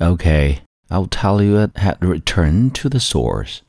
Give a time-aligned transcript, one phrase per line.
[0.00, 0.60] Okay,
[0.92, 3.62] I'll tell you it had returned to the source.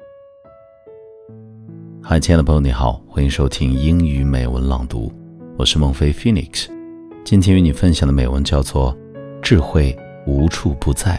[2.04, 5.12] 嗨，亲爱的朋友，你好，欢迎收听英语美文朗读，
[5.58, 6.68] 我是孟飞 Phoenix。
[7.26, 8.96] 今天与你分享的美文叫做
[9.42, 9.98] 《智慧
[10.28, 11.18] 无处不在》。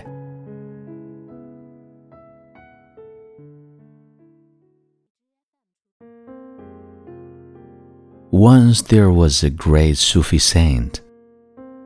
[8.31, 11.01] Once there was a great Sufi saint,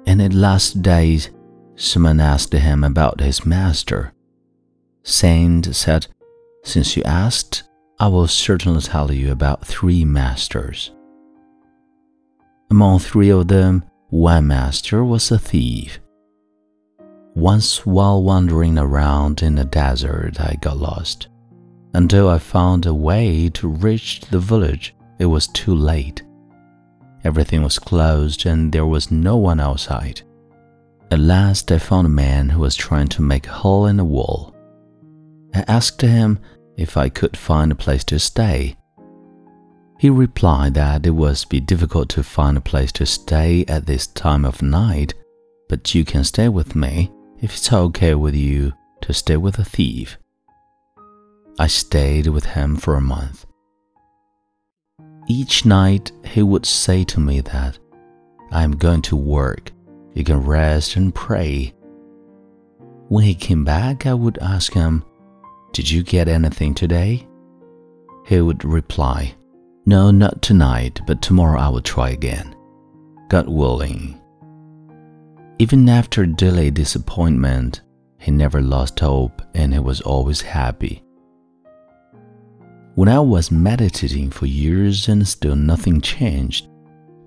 [0.04, 1.28] and in last days
[1.76, 4.12] someone asked him about his master.
[5.02, 6.06] Saint said,
[6.62, 7.64] Since you asked,
[7.98, 10.92] I will certainly tell you about three masters.
[12.70, 16.00] Among three of them, one master was a thief.
[17.34, 21.28] Once while wandering around in the desert, I got lost.
[21.94, 26.22] Until I found a way to reach the village, it was too late.
[27.24, 30.22] Everything was closed and there was no one outside.
[31.10, 34.04] At last, I found a man who was trying to make a hole in the
[34.04, 34.54] wall.
[35.54, 36.38] I asked him
[36.76, 38.76] if I could find a place to stay.
[39.98, 44.08] He replied that it would be difficult to find a place to stay at this
[44.08, 45.14] time of night,
[45.68, 49.64] but you can stay with me if it's okay with you to stay with a
[49.64, 50.18] thief.
[51.58, 53.46] I stayed with him for a month.
[55.28, 57.78] Each night he would say to me that
[58.50, 59.70] I am going to work,
[60.14, 61.74] you can rest and pray.
[63.08, 65.04] When he came back, I would ask him,
[65.72, 67.26] Did you get anything today?
[68.26, 69.34] He would reply,
[69.84, 72.54] No, not tonight, but tomorrow I will try again.
[73.28, 74.20] God willing.
[75.58, 77.82] Even after daily disappointment,
[78.18, 81.02] he never lost hope and he was always happy.
[82.94, 86.68] When I was meditating for years and still nothing changed,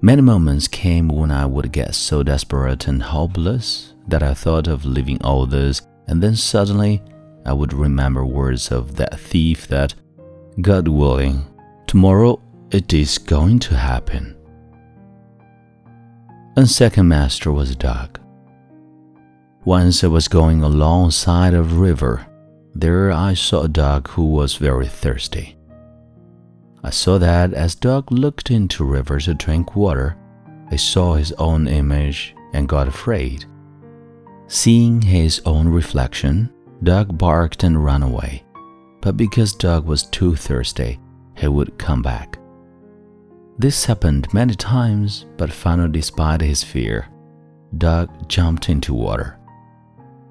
[0.02, 4.86] many moments came when I would get so desperate and hopeless that I thought of
[4.86, 7.02] leaving all this, and then suddenly
[7.46, 9.94] I would remember words of that thief that,
[10.62, 11.46] God willing,
[11.88, 14.36] tomorrow it is going to happen.
[16.56, 18.20] And second master was a dog.
[19.66, 22.26] Once I was going alongside a river.
[22.74, 25.57] There I saw a dog who was very thirsty.
[26.88, 30.16] I saw that as dog looked into river to drink water,
[30.70, 33.44] he saw his own image and got afraid.
[34.48, 36.50] Seeing his own reflection,
[36.84, 38.46] dog barked and ran away.
[39.02, 40.98] But because dog was too thirsty,
[41.36, 42.40] he would come back.
[43.58, 47.10] This happened many times, but finally, despite his fear,
[47.78, 49.38] dog jumped into water.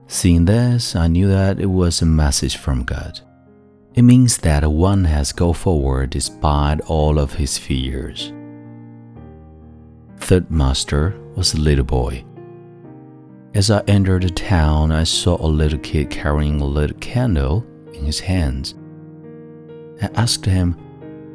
[0.07, 3.21] Seeing this, I knew that it was a message from God.
[3.97, 8.31] It means that one has go forward despite all of his fears.
[10.19, 12.23] Third master was a little boy.
[13.55, 17.65] As I entered the town, I saw a little kid carrying a little candle
[17.95, 18.75] in his hands.
[20.03, 20.77] I asked him,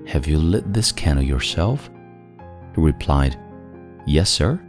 [0.05, 1.89] Have you lit this candle yourself?
[2.75, 3.39] He replied,
[4.05, 4.61] Yes, sir.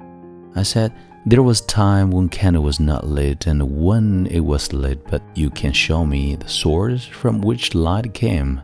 [0.57, 0.95] I said,
[1.25, 5.51] there was time when candle was not lit and when it was lit, but you
[5.51, 8.61] can show me the source from which light came.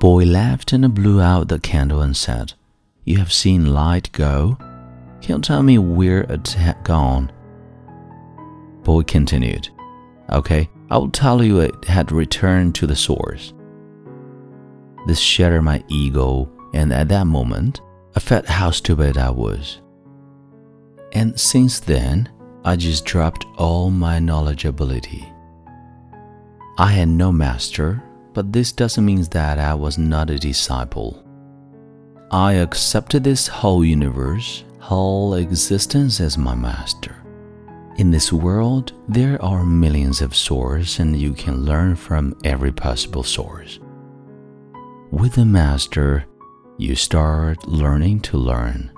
[0.00, 2.54] Boy laughed and blew out the candle and said,
[3.04, 4.56] You have seen light go?
[5.20, 7.30] Can you tell me where it had gone?
[8.82, 9.68] Boy continued,
[10.30, 13.52] Okay, I'll tell you it had returned to the source.
[15.06, 17.80] This shattered my ego, and at that moment,
[18.16, 19.80] I felt how stupid I was.
[21.12, 22.28] And since then,
[22.64, 25.32] I just dropped all my knowledgeability.
[26.76, 28.02] I had no master,
[28.34, 31.24] but this doesn't mean that I was not a disciple.
[32.30, 37.16] I accepted this whole universe, whole existence as my master.
[37.96, 43.24] In this world, there are millions of sources, and you can learn from every possible
[43.24, 43.80] source.
[45.10, 46.26] With a master,
[46.76, 48.92] you start learning to learn.